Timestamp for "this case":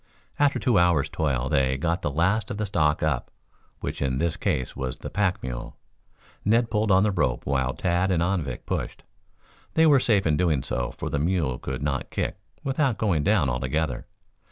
4.17-4.75